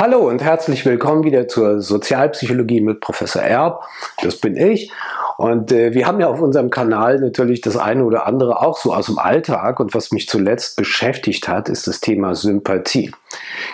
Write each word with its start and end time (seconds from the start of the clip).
Hallo 0.00 0.30
und 0.30 0.42
herzlich 0.42 0.86
willkommen 0.86 1.24
wieder 1.24 1.46
zur 1.46 1.82
Sozialpsychologie 1.82 2.80
mit 2.80 3.00
Professor 3.00 3.42
Erb. 3.42 3.84
Das 4.22 4.36
bin 4.36 4.56
ich. 4.56 4.90
Und 5.36 5.72
äh, 5.72 5.92
wir 5.92 6.06
haben 6.06 6.18
ja 6.20 6.28
auf 6.28 6.40
unserem 6.40 6.70
Kanal 6.70 7.18
natürlich 7.18 7.60
das 7.60 7.76
eine 7.76 8.04
oder 8.04 8.26
andere 8.26 8.62
auch 8.62 8.78
so 8.78 8.94
aus 8.94 9.06
dem 9.06 9.18
Alltag. 9.18 9.78
Und 9.78 9.92
was 9.92 10.10
mich 10.10 10.26
zuletzt 10.26 10.76
beschäftigt 10.76 11.48
hat, 11.48 11.68
ist 11.68 11.86
das 11.86 12.00
Thema 12.00 12.34
Sympathie. 12.34 13.10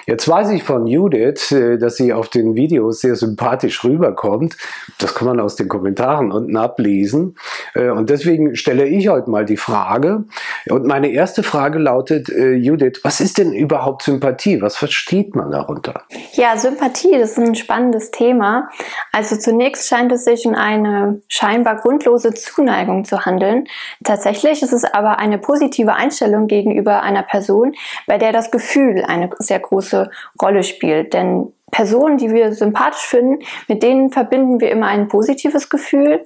Jetzt 0.06 0.26
weiß 0.26 0.50
ich 0.50 0.64
von 0.64 0.88
Judith, 0.88 1.52
äh, 1.52 1.78
dass 1.78 1.94
sie 1.94 2.12
auf 2.12 2.29
den 2.29 2.56
Videos 2.56 3.02
sehr 3.02 3.14
sympathisch 3.14 3.84
rüberkommt. 3.84 4.56
Das 4.98 5.14
kann 5.14 5.29
man 5.29 5.38
aus 5.38 5.54
den 5.54 5.68
Kommentaren 5.68 6.32
unten 6.32 6.56
ablesen. 6.56 7.36
Äh, 7.77 7.90
und 7.90 8.11
deswegen 8.11 8.54
stelle 8.54 8.86
ich 8.86 9.09
heute 9.09 9.29
mal 9.30 9.45
die 9.45 9.56
Frage. 9.56 10.24
Und 10.68 10.86
meine 10.86 11.09
erste 11.09 11.42
Frage 11.42 11.79
lautet, 11.79 12.29
äh, 12.29 12.52
Judith, 12.52 13.00
was 13.02 13.20
ist 13.20 13.38
denn 13.38 13.52
überhaupt 13.52 14.02
Sympathie? 14.02 14.62
Was 14.62 14.77
versteht 14.77 15.34
man 15.34 15.50
darunter? 15.50 16.02
Ja, 16.34 16.56
Sympathie, 16.56 17.18
das 17.18 17.32
ist 17.32 17.38
ein 17.38 17.54
spannendes 17.56 18.12
Thema. 18.12 18.68
Also 19.10 19.37
zunächst 19.37 19.88
scheint 19.88 20.12
es 20.12 20.24
sich 20.24 20.46
um 20.46 20.54
eine 20.54 21.23
Schein 21.28 21.56
scheinbar 21.56 21.77
grundlose 21.77 22.34
Zuneigung 22.34 23.04
zu 23.04 23.24
handeln. 23.24 23.66
Tatsächlich 24.04 24.62
ist 24.62 24.73
es 24.73 24.84
aber 24.84 25.18
eine 25.18 25.38
positive 25.38 25.95
Einstellung 25.95 26.48
gegenüber 26.48 27.02
einer 27.02 27.23
Person, 27.23 27.74
bei 28.06 28.18
der 28.18 28.32
das 28.32 28.51
Gefühl 28.51 29.04
eine 29.06 29.30
sehr 29.38 29.60
große 29.60 30.10
Rolle 30.43 30.62
spielt. 30.62 31.15
Denn 31.15 31.52
Personen, 31.73 32.16
die 32.16 32.30
wir 32.30 32.52
sympathisch 32.52 33.06
finden, 33.06 33.45
mit 33.66 33.83
denen 33.83 34.11
verbinden 34.11 34.61
wir 34.61 34.70
immer 34.70 34.87
ein 34.87 35.09
positives 35.09 35.69
Gefühl. 35.69 36.24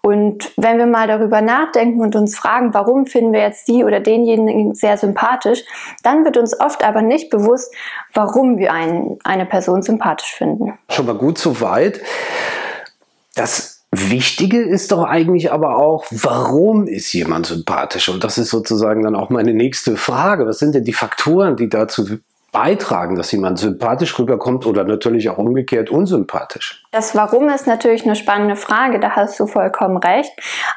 Und 0.00 0.52
wenn 0.56 0.78
wir 0.78 0.86
mal 0.86 1.08
darüber 1.08 1.40
nachdenken 1.40 2.00
und 2.00 2.14
uns 2.14 2.38
fragen, 2.38 2.72
warum 2.72 3.06
finden 3.06 3.32
wir 3.32 3.40
jetzt 3.40 3.66
die 3.66 3.82
oder 3.82 3.98
denjenigen 3.98 4.74
sehr 4.74 4.96
sympathisch, 4.96 5.64
dann 6.04 6.24
wird 6.24 6.36
uns 6.36 6.58
oft 6.58 6.84
aber 6.84 7.02
nicht 7.02 7.30
bewusst, 7.30 7.74
warum 8.14 8.58
wir 8.58 8.72
einen, 8.72 9.18
eine 9.24 9.46
Person 9.46 9.82
sympathisch 9.82 10.32
finden. 10.32 10.78
Schon 10.88 11.06
mal 11.06 11.16
gut 11.16 11.38
so 11.38 11.60
weit. 11.60 12.00
Das 13.34 13.84
Wichtige 13.90 14.62
ist 14.62 14.92
doch 14.92 15.02
eigentlich 15.04 15.52
aber 15.52 15.78
auch, 15.78 16.04
warum 16.10 16.86
ist 16.86 17.12
jemand 17.12 17.46
sympathisch? 17.46 18.08
Und 18.08 18.22
das 18.22 18.38
ist 18.38 18.50
sozusagen 18.50 19.02
dann 19.02 19.16
auch 19.16 19.30
meine 19.30 19.54
nächste 19.54 19.96
Frage. 19.96 20.46
Was 20.46 20.60
sind 20.60 20.74
denn 20.74 20.84
die 20.84 20.92
Faktoren, 20.92 21.56
die 21.56 21.68
dazu 21.68 22.18
beitragen, 22.52 23.16
dass 23.16 23.32
jemand 23.32 23.58
sympathisch 23.58 24.18
rüberkommt 24.18 24.66
oder 24.66 24.84
natürlich 24.84 25.28
auch 25.28 25.38
umgekehrt 25.38 25.90
unsympathisch? 25.90 26.84
Das 26.90 27.14
Warum 27.14 27.48
ist 27.48 27.66
natürlich 27.66 28.04
eine 28.04 28.16
spannende 28.16 28.56
Frage, 28.56 28.98
da 28.98 29.10
hast 29.10 29.38
du 29.38 29.46
vollkommen 29.46 29.98
recht. 29.98 30.32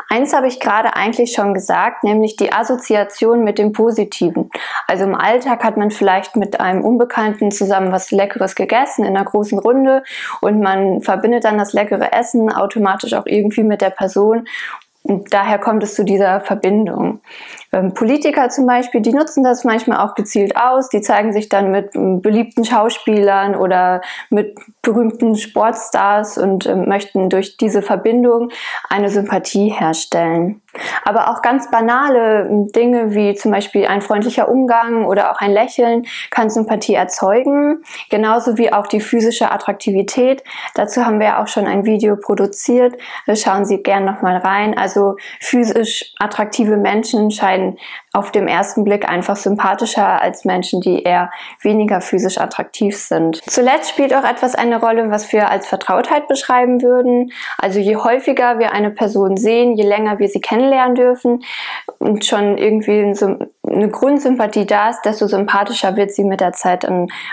Eins 0.09 0.33
habe 0.33 0.47
ich 0.47 0.59
gerade 0.59 0.95
eigentlich 0.95 1.31
schon 1.31 1.53
gesagt, 1.53 2.03
nämlich 2.03 2.35
die 2.35 2.51
Assoziation 2.51 3.43
mit 3.43 3.57
dem 3.57 3.71
Positiven. 3.71 4.49
Also 4.87 5.05
im 5.05 5.15
Alltag 5.15 5.63
hat 5.63 5.77
man 5.77 5.91
vielleicht 5.91 6.35
mit 6.35 6.59
einem 6.59 6.83
Unbekannten 6.83 7.51
zusammen 7.51 7.91
was 7.91 8.11
Leckeres 8.11 8.55
gegessen 8.55 9.05
in 9.05 9.15
einer 9.15 9.25
großen 9.25 9.59
Runde 9.59 10.03
und 10.41 10.59
man 10.59 11.01
verbindet 11.01 11.45
dann 11.45 11.57
das 11.57 11.73
leckere 11.73 12.11
Essen 12.11 12.51
automatisch 12.51 13.13
auch 13.13 13.25
irgendwie 13.25 13.63
mit 13.63 13.81
der 13.81 13.91
Person 13.91 14.47
und 15.03 15.33
daher 15.33 15.57
kommt 15.59 15.81
es 15.83 15.95
zu 15.95 16.03
dieser 16.03 16.41
Verbindung. 16.41 17.21
Ähm, 17.71 17.93
Politiker 17.93 18.49
zum 18.49 18.65
Beispiel, 18.65 19.01
die 19.01 19.13
nutzen 19.13 19.43
das 19.43 19.63
manchmal 19.63 19.99
auch 19.99 20.15
gezielt 20.15 20.55
aus. 20.55 20.89
Die 20.89 21.01
zeigen 21.01 21.33
sich 21.33 21.49
dann 21.49 21.71
mit 21.71 21.95
ähm, 21.95 22.21
beliebten 22.21 22.65
Schauspielern 22.65 23.55
oder 23.55 24.01
mit 24.29 24.57
berühmten 24.81 25.35
Sportstars 25.35 26.37
und 26.37 26.65
ähm, 26.65 26.87
möchten 26.87 27.29
durch 27.29 27.57
diese 27.57 27.81
Verbindung 27.81 28.49
eine 28.89 29.09
Sympathie 29.09 29.69
herstellen. 29.69 30.61
Aber 31.03 31.29
auch 31.29 31.41
ganz 31.41 31.69
banale 31.71 32.47
Dinge 32.75 33.13
wie 33.13 33.33
zum 33.35 33.51
Beispiel 33.51 33.87
ein 33.87 34.01
freundlicher 34.01 34.49
Umgang 34.49 35.05
oder 35.05 35.31
auch 35.31 35.39
ein 35.39 35.51
Lächeln 35.51 36.05
kann 36.29 36.49
Sympathie 36.49 36.93
erzeugen, 36.93 37.83
genauso 38.09 38.57
wie 38.57 38.71
auch 38.71 38.87
die 38.87 39.01
physische 39.01 39.51
Attraktivität. 39.51 40.43
Dazu 40.75 41.05
haben 41.05 41.19
wir 41.19 41.39
auch 41.39 41.47
schon 41.47 41.65
ein 41.65 41.85
Video 41.85 42.15
produziert. 42.15 42.95
Schauen 43.33 43.65
Sie 43.65 43.81
gern 43.81 44.05
nochmal 44.05 44.37
rein. 44.37 44.77
Also 44.77 45.15
physisch 45.39 46.13
attraktive 46.19 46.77
Menschen 46.77 47.31
scheinen 47.31 47.58
and 47.59 47.79
auf 48.13 48.31
dem 48.31 48.47
ersten 48.47 48.83
Blick 48.83 49.07
einfach 49.07 49.35
sympathischer 49.35 50.21
als 50.21 50.43
Menschen, 50.43 50.81
die 50.81 51.03
eher 51.03 51.29
weniger 51.61 52.01
physisch 52.01 52.39
attraktiv 52.39 52.97
sind. 52.97 53.41
Zuletzt 53.47 53.89
spielt 53.91 54.15
auch 54.15 54.23
etwas 54.23 54.55
eine 54.55 54.79
Rolle, 54.79 55.11
was 55.11 55.31
wir 55.31 55.49
als 55.49 55.67
Vertrautheit 55.67 56.27
beschreiben 56.27 56.81
würden. 56.81 57.31
Also 57.59 57.79
je 57.79 57.97
häufiger 57.97 58.57
wir 58.57 58.71
eine 58.71 58.89
Person 58.89 59.37
sehen, 59.37 59.75
je 59.75 59.83
länger 59.83 60.17
wir 60.17 60.27
sie 60.27 60.41
kennenlernen 60.41 60.95
dürfen 60.95 61.43
und 61.99 62.25
schon 62.25 62.57
irgendwie 62.57 63.13
eine 63.67 63.89
Grundsympathie 63.89 64.65
da 64.65 64.89
ist, 64.89 65.03
desto 65.03 65.27
sympathischer 65.27 65.95
wird 65.95 66.11
sie 66.11 66.23
mit 66.23 66.41
der 66.41 66.53
Zeit 66.53 66.87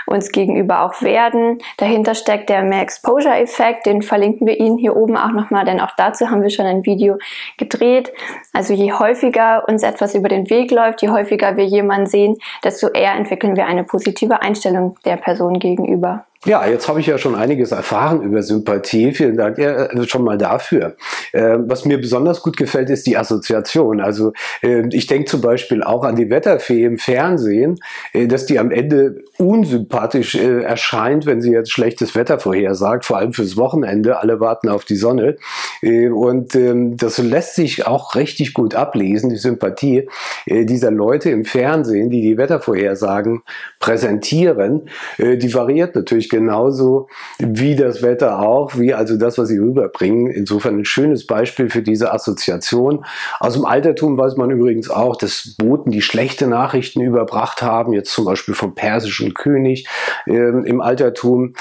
uns 0.05 0.31
gegenüber 0.31 0.83
auch 0.83 1.01
werden. 1.01 1.57
Dahinter 1.77 2.13
steckt 2.13 2.49
der 2.49 2.63
Mehr 2.63 2.81
Exposure-Effekt, 2.81 3.87
den 3.87 4.03
verlinken 4.03 4.45
wir 4.45 4.59
Ihnen 4.59 4.77
hier 4.77 4.95
oben 4.95 5.17
auch 5.17 5.31
nochmal, 5.31 5.65
denn 5.65 5.79
auch 5.79 5.91
dazu 5.97 6.29
haben 6.29 6.43
wir 6.43 6.51
schon 6.51 6.67
ein 6.67 6.85
Video 6.85 7.17
gedreht. 7.57 8.13
Also 8.53 8.73
je 8.73 8.93
häufiger 8.93 9.67
uns 9.67 9.81
etwas 9.81 10.13
über 10.13 10.29
den 10.29 10.49
Weg 10.51 10.66
Weg 10.67 10.71
läuft, 10.71 11.01
je 11.01 11.09
häufiger 11.09 11.55
wir 11.55 11.65
jemanden 11.65 12.07
sehen, 12.07 12.37
desto 12.63 12.89
eher 12.89 13.13
entwickeln 13.15 13.55
wir 13.55 13.67
eine 13.67 13.85
positive 13.85 14.41
Einstellung 14.41 14.97
der 15.05 15.15
Person 15.15 15.59
gegenüber. 15.59 16.25
Ja, 16.45 16.67
jetzt 16.67 16.87
habe 16.87 16.99
ich 16.99 17.07
ja 17.07 17.17
schon 17.17 17.35
einiges 17.35 17.71
erfahren 17.71 18.21
über 18.21 18.43
Sympathie. 18.43 19.11
Vielen 19.11 19.37
Dank 19.37 19.57
ja, 19.57 19.89
schon 20.05 20.23
mal 20.23 20.37
dafür. 20.37 20.95
Äh, 21.33 21.57
was 21.59 21.83
mir 21.83 21.99
besonders 21.99 22.41
gut 22.41 22.57
gefällt, 22.57 22.89
ist 22.91 23.07
die 23.07 23.17
Assoziation. 23.17 23.99
Also 23.99 24.33
äh, 24.61 24.83
ich 24.91 25.07
denke 25.07 25.25
zum 25.25 25.41
Beispiel 25.41 25.81
auch 25.81 26.03
an 26.03 26.15
die 26.15 26.29
Wetterfee 26.29 26.85
im 26.85 26.99
Fernsehen, 26.99 27.79
äh, 28.13 28.27
dass 28.27 28.45
die 28.45 28.59
am 28.59 28.69
Ende 28.69 29.23
unsympathisch 29.37 30.35
äh, 30.35 30.61
erscheint, 30.61 31.25
wenn 31.25 31.41
sie 31.41 31.51
jetzt 31.51 31.71
schlechtes 31.71 32.15
Wetter 32.15 32.39
vorhersagt, 32.39 33.05
vor 33.05 33.17
allem 33.17 33.33
fürs 33.33 33.57
Wochenende. 33.57 34.19
Alle 34.19 34.39
warten 34.39 34.69
auf 34.69 34.85
die 34.85 34.95
Sonne. 34.95 35.37
Äh, 35.81 36.09
und 36.09 36.55
ähm, 36.55 36.97
das 36.97 37.17
lässt 37.17 37.55
sich 37.55 37.87
auch 37.87 38.13
richtig 38.13 38.53
gut 38.53 38.75
ablesen, 38.75 39.31
die 39.31 39.37
Sympathie 39.37 40.07
äh, 40.45 40.65
dieser 40.65 40.91
Leute 40.91 41.31
im 41.31 41.45
Fernsehen, 41.45 42.11
die 42.11 42.21
die 42.21 42.37
Wettervorhersagen 42.37 43.41
präsentieren. 43.79 44.89
die 45.17 45.53
variiert 45.53 45.95
natürlich 45.95 46.29
genauso 46.37 47.07
wie 47.39 47.75
das 47.75 48.03
Wetter 48.03 48.39
auch, 48.39 48.77
wie 48.77 48.93
also 48.93 49.17
das, 49.17 49.39
was 49.39 49.47
sie 49.47 49.57
rüberbringen. 49.57 50.27
Insofern 50.27 50.77
ein 50.77 50.85
schönes 50.85 51.25
Beispiel 51.25 51.69
für 51.69 51.81
diese 51.81 52.13
Assoziation. 52.13 53.03
Aus 53.39 53.53
dem 53.53 53.65
Altertum 53.65 54.17
weiß 54.17 54.37
man 54.37 54.51
übrigens 54.51 54.89
auch, 54.91 55.15
dass 55.15 55.55
Boten, 55.57 55.89
die 55.89 56.03
schlechte 56.03 56.45
Nachrichten 56.45 57.01
überbracht 57.01 57.63
haben, 57.63 57.93
jetzt 57.93 58.11
zum 58.11 58.25
Beispiel 58.25 58.53
vom 58.53 58.75
persischen 58.75 59.33
König 59.33 59.87
äh, 60.27 60.31
im 60.33 60.79
Altertum, 60.79 61.55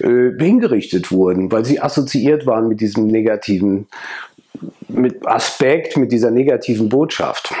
äh, 0.00 0.30
hingerichtet 0.38 1.10
wurden, 1.10 1.50
weil 1.50 1.64
sie 1.64 1.80
assoziiert 1.80 2.46
waren 2.46 2.68
mit 2.68 2.80
diesem 2.80 3.06
negativen 3.06 3.86
mit 4.88 5.26
Aspekt, 5.26 5.96
mit 5.96 6.12
dieser 6.12 6.30
negativen 6.30 6.90
Botschaft. 6.90 7.54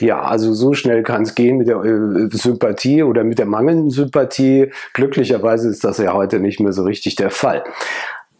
Ja, 0.00 0.22
also 0.22 0.52
so 0.52 0.74
schnell 0.74 1.02
kann 1.02 1.22
es 1.22 1.34
gehen 1.34 1.58
mit 1.58 1.68
der 1.68 1.82
äh, 1.82 2.28
Sympathie 2.30 3.02
oder 3.02 3.24
mit 3.24 3.38
der 3.38 3.46
mangelnden 3.46 3.90
Sympathie. 3.90 4.70
Glücklicherweise 4.94 5.68
ist 5.68 5.84
das 5.84 5.98
ja 5.98 6.12
heute 6.12 6.40
nicht 6.40 6.60
mehr 6.60 6.72
so 6.72 6.84
richtig 6.84 7.16
der 7.16 7.30
Fall. 7.30 7.64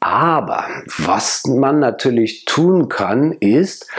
Aber 0.01 0.65
was 0.99 1.45
man 1.47 1.81
natürlich 1.81 2.45
tun 2.45 2.89
kann, 2.89 3.33
ist, 3.33 3.91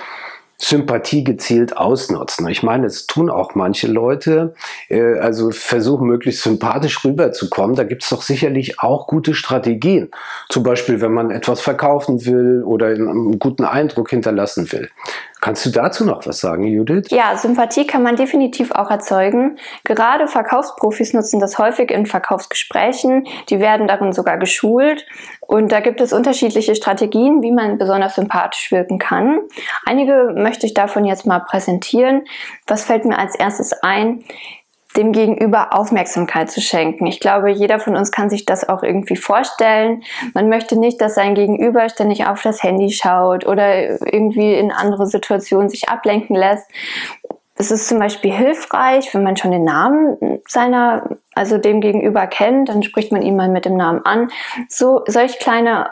Sympathie 0.62 1.24
gezielt 1.24 1.78
ausnutzen. 1.78 2.46
Ich 2.50 2.64
meine, 2.64 2.86
es 2.86 3.08
tun 3.08 3.30
auch 3.30 3.56
manche 3.56 3.88
Leute, 3.88 4.54
äh, 4.90 5.18
also 5.18 5.52
versuchen 5.52 6.08
möglichst 6.08 6.44
sympathisch 6.44 7.04
rüberzukommen. 7.06 7.78
Da 7.78 7.86
gibt 7.86 8.04
es 8.04 8.10
doch 8.10 8.22
sicherlich 8.22 8.82
auch 8.82 9.08
gute 9.08 9.34
Strategien. 9.34 10.12
Zum 10.50 10.64
Beispiel, 10.64 11.00
wenn 11.00 11.14
man 11.14 11.32
etwas 11.32 11.62
verkaufen 11.62 12.26
will 12.26 12.62
oder 12.64 12.88
einen 12.88 13.40
guten 13.40 13.64
Eindruck 13.64 14.10
hinterlassen 14.10 14.70
will. 14.74 14.90
Kannst 15.42 15.66
du 15.66 15.70
dazu 15.70 16.04
noch 16.04 16.26
was 16.26 16.40
sagen, 16.40 16.66
Judith? 16.66 17.10
Ja, 17.12 17.38
Sympathie 17.38 17.88
kann 17.88 18.04
man 18.04 18.18
definitiv 18.18 18.72
auch 18.72 18.92
erzeugen. 18.92 19.58
Gerade 19.86 20.28
Verkaufsprofis 20.28 21.14
nutzen 21.14 21.40
das 21.40 21.58
häufig 21.58 21.92
in 21.92 22.06
Verkaufsgesprächen. 22.06 23.26
Die 23.50 23.60
werden 23.62 23.88
darin 23.88 24.12
sogar 24.12 24.38
geschult. 24.38 25.06
Und 25.40 25.72
da 25.72 25.80
gibt 25.80 26.02
es 26.02 26.12
unterschiedliche 26.12 26.76
Strategien, 26.76 27.42
wie 27.42 27.54
man 27.54 27.78
besonders 27.78 28.16
sympathisch 28.16 28.72
wirken 28.72 29.00
kann. 29.00 29.40
Einige 29.86 30.34
möchte 30.36 30.66
ich 30.66 30.74
davon 30.74 31.06
jetzt 31.06 31.26
mal 31.26 31.40
präsentieren. 31.40 32.24
Was 32.68 32.84
fällt 32.84 33.06
mir 33.06 33.18
als 33.18 33.36
erstes 33.36 33.72
ein? 33.82 34.26
Dem 34.98 35.12
Gegenüber 35.12 35.74
Aufmerksamkeit 35.74 36.50
zu 36.50 36.62
schenken. 36.62 37.06
Ich 37.06 37.20
glaube, 37.20 37.52
jeder 37.52 37.80
von 37.80 37.96
uns 37.96 38.12
kann 38.12 38.30
sich 38.30 38.46
das 38.46 38.68
auch 38.68 38.82
irgendwie 38.82 39.16
vorstellen. 39.16 40.04
Man 40.34 40.50
möchte 40.50 40.80
nicht, 40.80 41.00
dass 41.00 41.16
sein 41.16 41.36
Gegenüber 41.36 41.88
ständig 41.90 42.26
auf 42.26 42.42
das 42.42 42.64
Handy 42.64 42.92
schaut 42.92 43.46
oder 43.46 44.02
irgendwie 44.12 44.56
in 44.56 44.72
andere 44.72 45.06
Situationen 45.06 45.70
sich 45.70 45.90
ablenken 45.90 46.36
lässt. 46.36 46.68
Es 47.56 47.72
ist 47.72 47.88
zum 47.88 48.00
Beispiel 48.00 48.32
hilfreich, 48.34 49.14
wenn 49.14 49.24
man 49.24 49.38
schon 49.38 49.52
den 49.52 49.66
Namen 49.66 50.18
seiner, 50.48 51.18
also 51.36 51.58
dem 51.58 51.82
Gegenüber 51.82 52.26
kennt, 52.26 52.70
dann 52.70 52.84
spricht 52.84 53.12
man 53.12 53.22
ihn 53.22 53.36
mal 53.36 53.50
mit 53.50 53.66
dem 53.66 53.76
Namen 53.76 54.04
an. 54.06 54.30
So, 54.70 55.04
solch 55.06 55.40
kleine 55.40 55.90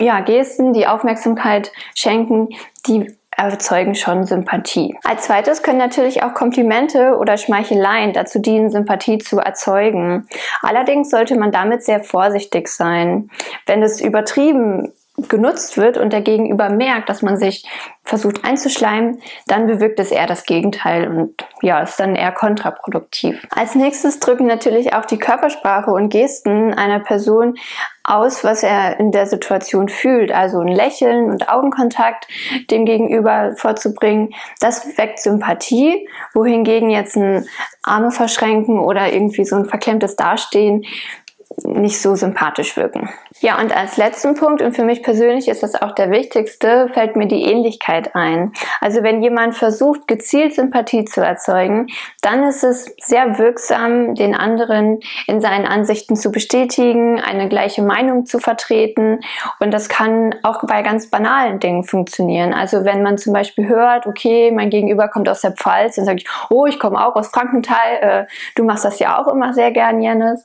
ja, 0.00 0.20
Gesten, 0.20 0.72
die 0.72 0.86
Aufmerksamkeit 0.86 1.70
schenken, 1.94 2.48
die 2.86 3.14
erzeugen 3.36 3.94
schon 3.94 4.24
Sympathie. 4.24 4.96
Als 5.04 5.24
zweites 5.24 5.62
können 5.62 5.78
natürlich 5.78 6.22
auch 6.22 6.34
Komplimente 6.34 7.16
oder 7.16 7.36
Schmeicheleien 7.36 8.12
dazu 8.12 8.38
dienen, 8.38 8.70
Sympathie 8.70 9.18
zu 9.18 9.38
erzeugen. 9.38 10.26
Allerdings 10.60 11.10
sollte 11.10 11.36
man 11.38 11.50
damit 11.50 11.84
sehr 11.84 12.02
vorsichtig 12.02 12.68
sein. 12.68 13.30
Wenn 13.66 13.82
es 13.82 14.00
übertrieben 14.00 14.92
genutzt 15.16 15.76
wird 15.76 15.98
und 15.98 16.12
der 16.12 16.22
Gegenüber 16.22 16.70
merkt, 16.70 17.08
dass 17.08 17.20
man 17.22 17.36
sich 17.36 17.64
versucht 18.02 18.44
einzuschleimen, 18.44 19.20
dann 19.46 19.66
bewirkt 19.66 20.00
es 20.00 20.10
eher 20.10 20.26
das 20.26 20.44
Gegenteil 20.44 21.06
und 21.08 21.46
ja, 21.60 21.80
ist 21.80 22.00
dann 22.00 22.16
eher 22.16 22.32
kontraproduktiv. 22.32 23.46
Als 23.54 23.74
nächstes 23.74 24.20
drücken 24.20 24.46
natürlich 24.46 24.94
auch 24.94 25.04
die 25.04 25.18
Körpersprache 25.18 25.90
und 25.90 26.08
Gesten 26.08 26.72
einer 26.72 27.00
Person 27.00 27.56
aus, 28.04 28.42
was 28.42 28.62
er 28.62 28.98
in 28.98 29.12
der 29.12 29.26
Situation 29.26 29.88
fühlt. 29.88 30.32
Also 30.32 30.60
ein 30.60 30.68
Lächeln 30.68 31.30
und 31.30 31.48
Augenkontakt 31.48 32.26
dem 32.70 32.84
Gegenüber 32.84 33.52
vorzubringen, 33.56 34.34
das 34.60 34.98
weckt 34.98 35.20
Sympathie, 35.20 36.08
wohingegen 36.34 36.90
jetzt 36.90 37.16
ein 37.16 37.46
Arme 37.82 38.10
verschränken 38.10 38.78
oder 38.80 39.12
irgendwie 39.12 39.44
so 39.44 39.56
ein 39.56 39.66
verklemmtes 39.66 40.16
Dastehen 40.16 40.84
nicht 41.64 42.00
so 42.00 42.14
sympathisch 42.14 42.76
wirken. 42.76 43.10
Ja, 43.40 43.58
und 43.58 43.76
als 43.76 43.96
letzten 43.96 44.34
Punkt, 44.34 44.62
und 44.62 44.74
für 44.74 44.84
mich 44.84 45.02
persönlich 45.02 45.48
ist 45.48 45.62
das 45.62 45.80
auch 45.80 45.92
der 45.92 46.10
wichtigste, 46.10 46.88
fällt 46.88 47.16
mir 47.16 47.26
die 47.26 47.42
Ähnlichkeit 47.42 48.14
ein. 48.14 48.52
Also 48.80 49.02
wenn 49.02 49.22
jemand 49.22 49.54
versucht, 49.56 50.06
gezielt 50.06 50.54
Sympathie 50.54 51.04
zu 51.04 51.20
erzeugen, 51.20 51.88
dann 52.20 52.44
ist 52.44 52.62
es 52.62 52.94
sehr 53.00 53.38
wirksam, 53.38 54.14
den 54.14 54.34
anderen 54.34 55.00
in 55.26 55.40
seinen 55.40 55.66
Ansichten 55.66 56.16
zu 56.16 56.30
bestätigen, 56.30 57.20
eine 57.20 57.48
gleiche 57.48 57.82
Meinung 57.82 58.26
zu 58.26 58.38
vertreten. 58.38 59.20
Und 59.58 59.72
das 59.72 59.88
kann 59.88 60.34
auch 60.42 60.62
bei 60.62 60.82
ganz 60.82 61.10
banalen 61.10 61.58
Dingen 61.58 61.84
funktionieren. 61.84 62.54
Also 62.54 62.84
wenn 62.84 63.02
man 63.02 63.18
zum 63.18 63.32
Beispiel 63.32 63.68
hört, 63.68 64.06
okay, 64.06 64.52
mein 64.52 64.70
Gegenüber 64.70 65.08
kommt 65.08 65.28
aus 65.28 65.40
der 65.40 65.52
Pfalz, 65.52 65.96
dann 65.96 66.04
sage 66.04 66.18
ich, 66.18 66.28
oh, 66.50 66.66
ich 66.66 66.78
komme 66.78 67.04
auch 67.04 67.16
aus 67.16 67.28
Frankenthal, 67.28 67.96
äh, 68.00 68.24
du 68.54 68.64
machst 68.64 68.84
das 68.84 68.98
ja 68.98 69.20
auch 69.20 69.28
immer 69.28 69.52
sehr 69.52 69.72
gern, 69.72 70.00
Janis. 70.00 70.44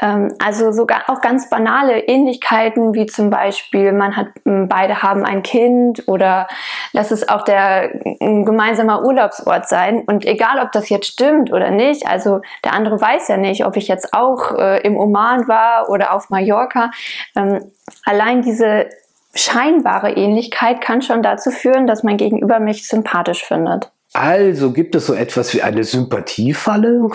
Ähm, 0.00 0.34
also 0.44 0.72
sogar 0.72 1.02
auch 1.08 1.20
ganz 1.20 1.48
banale 1.48 2.00
Ähnlichkeiten, 2.00 2.94
wie 2.94 3.06
zum 3.06 3.30
Beispiel, 3.30 3.92
man 3.92 4.16
hat, 4.16 4.26
beide 4.44 5.02
haben 5.02 5.24
ein 5.24 5.42
Kind 5.42 6.08
oder 6.08 6.48
lass 6.92 7.10
es 7.10 7.28
auch 7.28 7.42
der 7.42 7.92
ein 8.20 8.44
gemeinsamer 8.44 9.04
Urlaubsort 9.04 9.68
sein. 9.68 10.02
Und 10.06 10.24
egal, 10.24 10.58
ob 10.60 10.72
das 10.72 10.88
jetzt 10.88 11.06
stimmt 11.06 11.52
oder 11.52 11.70
nicht, 11.70 12.06
also 12.06 12.40
der 12.64 12.72
andere 12.72 13.00
weiß 13.00 13.28
ja 13.28 13.36
nicht, 13.36 13.64
ob 13.64 13.76
ich 13.76 13.86
jetzt 13.86 14.12
auch 14.12 14.52
äh, 14.58 14.80
im 14.82 14.96
Oman 14.96 15.46
war 15.46 15.88
oder 15.88 16.12
auf 16.12 16.30
Mallorca. 16.30 16.90
Ähm, 17.36 17.70
allein 18.04 18.42
diese 18.42 18.86
scheinbare 19.34 20.12
Ähnlichkeit 20.12 20.80
kann 20.80 21.02
schon 21.02 21.22
dazu 21.22 21.50
führen, 21.50 21.86
dass 21.86 22.02
mein 22.02 22.16
Gegenüber 22.16 22.58
mich 22.58 22.88
sympathisch 22.88 23.44
findet. 23.44 23.92
Also 24.12 24.72
gibt 24.72 24.94
es 24.94 25.06
so 25.06 25.14
etwas 25.14 25.54
wie 25.54 25.62
eine 25.62 25.84
Sympathiefalle? 25.84 27.08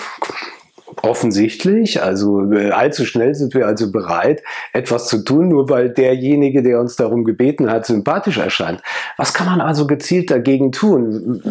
Offensichtlich, 1.03 2.01
also 2.01 2.51
äh, 2.51 2.71
allzu 2.71 3.05
schnell 3.05 3.35
sind 3.35 3.53
wir 3.53 3.67
also 3.67 3.91
bereit, 3.91 4.41
etwas 4.73 5.07
zu 5.07 5.23
tun, 5.23 5.49
nur 5.49 5.69
weil 5.69 5.89
derjenige, 5.89 6.63
der 6.63 6.79
uns 6.79 6.95
darum 6.95 7.23
gebeten 7.23 7.69
hat, 7.69 7.85
sympathisch 7.85 8.37
erscheint. 8.37 8.81
Was 9.15 9.33
kann 9.33 9.45
man 9.45 9.61
also 9.61 9.85
gezielt 9.85 10.31
dagegen 10.31 10.71
tun, 10.71 11.43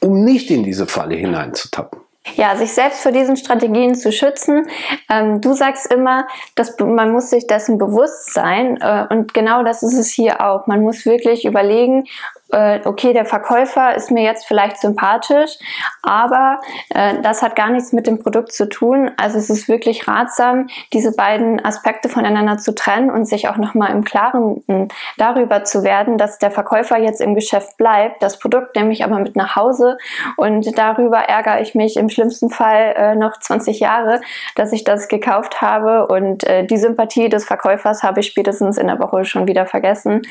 um 0.00 0.24
nicht 0.24 0.50
in 0.50 0.62
diese 0.62 0.86
Falle 0.86 1.14
hineinzutappen? 1.14 2.00
Ja, 2.36 2.56
sich 2.56 2.72
selbst 2.72 3.02
vor 3.02 3.12
diesen 3.12 3.36
Strategien 3.36 3.94
zu 3.94 4.10
schützen. 4.10 4.66
Ähm, 5.10 5.42
du 5.42 5.52
sagst 5.52 5.92
immer, 5.92 6.26
dass 6.54 6.78
man 6.78 7.12
muss 7.12 7.28
sich 7.30 7.46
dessen 7.46 7.76
bewusst 7.76 8.32
sein 8.32 8.78
äh, 8.80 9.06
und 9.10 9.34
genau 9.34 9.62
das 9.62 9.82
ist 9.82 9.92
es 9.92 10.10
hier 10.10 10.40
auch. 10.40 10.66
Man 10.66 10.80
muss 10.80 11.04
wirklich 11.04 11.44
überlegen, 11.44 12.06
okay, 12.50 13.12
der 13.12 13.24
Verkäufer 13.24 13.94
ist 13.94 14.10
mir 14.10 14.22
jetzt 14.22 14.46
vielleicht 14.46 14.78
sympathisch, 14.78 15.58
aber 16.02 16.60
äh, 16.90 17.20
das 17.22 17.42
hat 17.42 17.56
gar 17.56 17.70
nichts 17.70 17.92
mit 17.92 18.06
dem 18.06 18.18
Produkt 18.22 18.52
zu 18.52 18.68
tun. 18.68 19.10
Also 19.16 19.38
es 19.38 19.50
ist 19.50 19.68
wirklich 19.68 20.06
ratsam, 20.06 20.68
diese 20.92 21.16
beiden 21.16 21.64
Aspekte 21.64 22.08
voneinander 22.08 22.58
zu 22.58 22.74
trennen 22.74 23.10
und 23.10 23.26
sich 23.26 23.48
auch 23.48 23.56
nochmal 23.56 23.90
im 23.90 24.04
Klaren 24.04 24.62
hm, 24.68 24.88
darüber 25.16 25.64
zu 25.64 25.82
werden, 25.82 26.18
dass 26.18 26.38
der 26.38 26.50
Verkäufer 26.50 26.98
jetzt 26.98 27.20
im 27.20 27.34
Geschäft 27.34 27.76
bleibt, 27.76 28.22
das 28.22 28.38
Produkt 28.38 28.76
nehme 28.76 28.92
ich 28.92 29.04
aber 29.04 29.18
mit 29.18 29.36
nach 29.36 29.56
Hause 29.56 29.96
und 30.36 30.78
darüber 30.78 31.18
ärgere 31.18 31.60
ich 31.60 31.74
mich 31.74 31.96
im 31.96 32.08
schlimmsten 32.08 32.50
Fall 32.50 32.94
äh, 32.96 33.14
noch 33.14 33.38
20 33.38 33.80
Jahre, 33.80 34.20
dass 34.54 34.72
ich 34.72 34.84
das 34.84 35.08
gekauft 35.08 35.62
habe 35.62 36.06
und 36.06 36.44
äh, 36.44 36.64
die 36.66 36.76
Sympathie 36.76 37.28
des 37.28 37.44
Verkäufers 37.44 38.02
habe 38.02 38.20
ich 38.20 38.26
spätestens 38.26 38.78
in 38.78 38.86
der 38.86 38.98
Woche 38.98 39.24
schon 39.24 39.46
wieder 39.46 39.66
vergessen. 39.66 40.22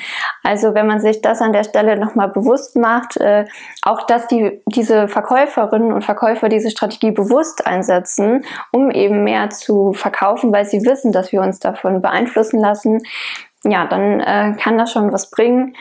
Also 0.43 0.73
wenn 0.73 0.87
man 0.87 0.99
sich 0.99 1.21
das 1.21 1.41
an 1.41 1.53
der 1.53 1.63
Stelle 1.63 2.02
nochmal 2.03 2.29
bewusst 2.29 2.75
macht, 2.75 3.17
äh, 3.17 3.45
auch 3.81 4.05
dass 4.05 4.27
die, 4.27 4.61
diese 4.67 5.07
Verkäuferinnen 5.07 5.91
und 5.93 6.03
Verkäufer 6.03 6.49
diese 6.49 6.69
Strategie 6.69 7.11
bewusst 7.11 7.65
einsetzen, 7.65 8.45
um 8.71 8.91
eben 8.91 9.23
mehr 9.23 9.49
zu 9.49 9.93
verkaufen, 9.93 10.51
weil 10.51 10.65
sie 10.65 10.85
wissen, 10.85 11.11
dass 11.11 11.31
wir 11.31 11.41
uns 11.41 11.59
davon 11.59 12.01
beeinflussen 12.01 12.59
lassen, 12.59 13.01
ja, 13.63 13.85
dann 13.87 14.19
äh, 14.19 14.55
kann 14.59 14.77
das 14.77 14.91
schon 14.91 15.13
was 15.13 15.29
bringen. 15.29 15.75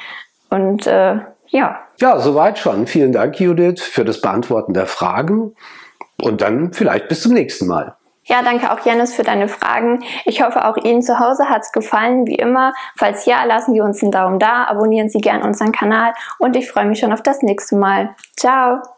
Und 0.51 0.87
äh, 0.87 1.17
ja. 1.49 1.81
Ja, 2.01 2.19
soweit 2.21 2.59
schon. 2.59 2.87
Vielen 2.87 3.13
Dank, 3.13 3.39
Judith, 3.41 3.83
für 3.83 4.05
das 4.05 4.21
Beantworten 4.21 4.75
der 4.75 4.87
Fragen. 4.87 5.55
Und 6.21 6.41
dann 6.41 6.73
vielleicht 6.73 7.09
bis 7.09 7.23
zum 7.23 7.33
nächsten 7.33 7.67
Mal. 7.67 7.97
Ja, 8.25 8.43
danke 8.43 8.71
auch 8.71 8.85
Janis 8.85 9.15
für 9.15 9.25
deine 9.25 9.49
Fragen. 9.49 10.05
Ich 10.25 10.43
hoffe, 10.43 10.65
auch 10.65 10.77
Ihnen 10.77 11.03
zu 11.03 11.19
Hause 11.19 11.49
hat 11.49 11.63
es 11.63 11.73
gefallen, 11.73 12.27
wie 12.27 12.37
immer. 12.37 12.73
Falls 12.97 13.27
ja, 13.27 13.45
lassen 13.45 13.75
Sie 13.75 13.81
uns 13.81 14.03
einen 14.03 14.13
Daumen 14.13 14.39
da, 14.39 14.65
abonnieren 14.65 15.09
Sie 15.09 15.21
gern 15.21 15.43
unseren 15.43 15.73
Kanal 15.73 16.13
und 16.39 16.55
ich 16.55 16.71
freue 16.71 16.87
mich 16.87 17.01
schon 17.01 17.13
auf 17.13 17.23
das 17.23 17.43
nächste 17.43 17.77
Mal. 17.77 18.15
Ciao! 18.37 18.93